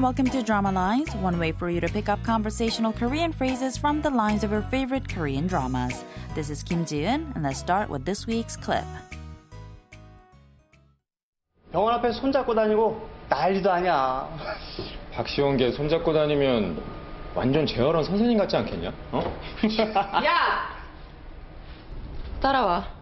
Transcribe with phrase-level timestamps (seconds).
[0.00, 3.76] and welcome to Drama Lines, one way for you to pick up conversational Korean phrases
[3.76, 6.06] from the lines of your favorite Korean dramas.
[6.34, 8.86] This is Kim Ji-eun, and let's start with this week's clip.
[11.70, 14.26] 병원 앞에 손 잡고 다니고 난리도 아니야.
[15.12, 16.82] 박시온 걔 손잡고 다니면
[17.34, 18.90] 완전 재활원 선생님 같지 않겠냐?
[19.12, 19.20] 어?
[20.24, 20.80] 야!
[22.40, 22.99] 따라와.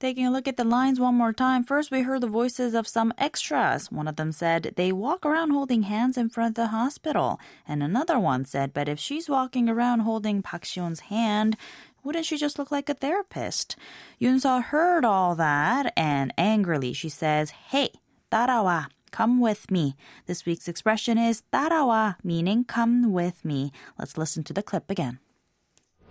[0.00, 2.86] Taking a look at the lines one more time, first we heard the voices of
[2.88, 3.92] some extras.
[3.92, 7.82] One of them said they walk around holding hands in front of the hospital, and
[7.82, 11.56] another one said, but if she's walking around holding Park Shi-on's hand,
[12.02, 13.76] wouldn't she just look like a therapist?
[14.20, 17.90] Yoon-seo heard all that, and angrily she says, "Hey,
[18.30, 19.94] 따라와." Come with me.
[20.26, 23.70] This week's expression is 따라와, meaning come with me.
[23.96, 25.20] Let's listen to the clip again.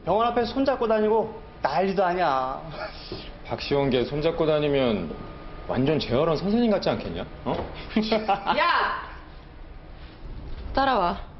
[0.05, 2.61] 병원 앞에서 손잡고 다니고 난리도 아니야.
[3.53, 5.13] 박시원 걔 손잡고 다니면
[5.67, 7.23] 완전 재활원 선생님 같지 않겠냐?
[7.45, 7.51] 어?
[8.57, 9.03] 야!
[10.73, 11.17] 따라와.
[11.17, 11.32] 따라와!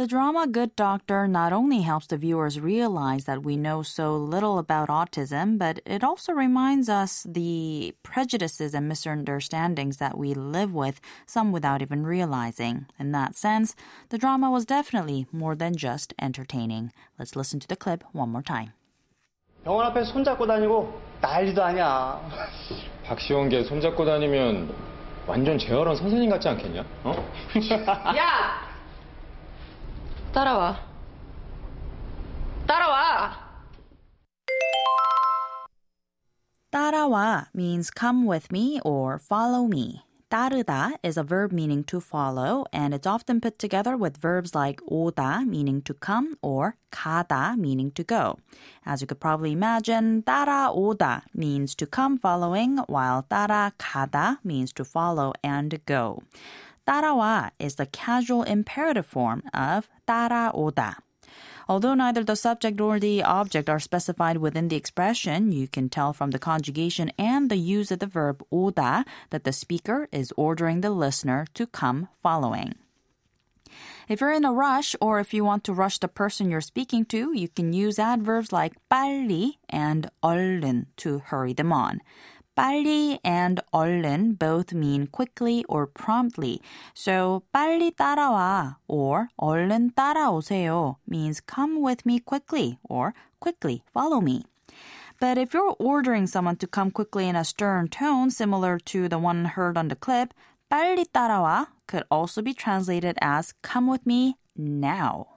[0.00, 4.58] The drama Good Doctor not only helps the viewers realize that we know so little
[4.58, 11.02] about autism, but it also reminds us the prejudices and misunderstandings that we live with,
[11.26, 12.86] some without even realizing.
[12.98, 13.76] In that sense,
[14.08, 16.92] the drama was definitely more than just entertaining.
[17.18, 18.72] Let's listen to the clip one more time.
[19.64, 22.18] 병원 앞에 손잡고 다니고 난리도 아니야.
[23.04, 24.74] 박시온 걔 손잡고 다니면
[25.26, 26.86] 완전 재활원 선생님 같지 않겠냐?
[27.04, 27.12] 어?
[28.16, 28.69] 야!
[30.33, 30.77] 따라와.
[32.67, 33.45] 따라와!
[36.71, 40.05] 따라와 means come with me or follow me.
[40.29, 44.81] 따르다 is a verb meaning to follow, and it's often put together with verbs like
[44.89, 48.37] 오다, meaning to come, or 가다, meaning to go.
[48.85, 55.31] As you could probably imagine, 따라오다 means to come following, while 따라가다 means to follow
[55.43, 56.23] and go.
[56.89, 60.97] 따라와 is the casual imperative form of 따라오다.
[61.67, 66.13] Although neither the subject nor the object are specified within the expression, you can tell
[66.13, 70.81] from the conjugation and the use of the verb 오다 that the speaker is ordering
[70.81, 72.75] the listener to come following.
[74.07, 77.05] If you're in a rush or if you want to rush the person you're speaking
[77.05, 82.01] to, you can use adverbs like 빨리 and 얼른 to hurry them on.
[82.55, 86.61] 빨리 and 얼른 both mean quickly or promptly.
[86.93, 94.45] So 빨리 따라와 or 얼른 따라오세요 means come with me quickly or quickly follow me.
[95.19, 99.19] But if you're ordering someone to come quickly in a stern tone similar to the
[99.19, 100.33] one heard on the clip,
[100.71, 105.27] 빨리 따라와 could also be translated as come with me now.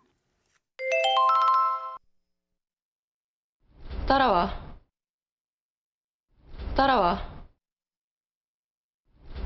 [4.07, 4.62] 따라와.
[6.75, 7.21] 따라와.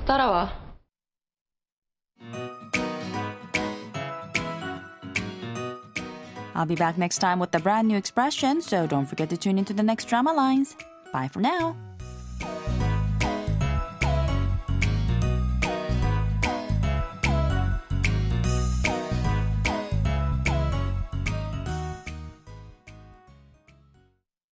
[0.07, 0.63] 따라와.
[6.55, 9.59] I'll be back next time with a brand new expression, so don't forget to tune
[9.59, 10.77] into the next drama lines.
[11.13, 11.75] Bye for now.